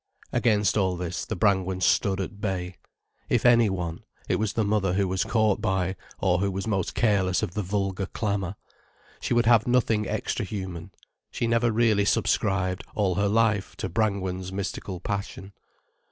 [0.33, 2.77] Against all this, the Brangwens stood at bay.
[3.29, 6.95] If any one, it was the mother who was caught by, or who was most
[6.95, 8.55] careless of the vulgar clamour.
[9.19, 10.89] She would have nothing extra human.
[11.29, 15.53] She never really subscribed, all her life, to Brangwen's mystical passion.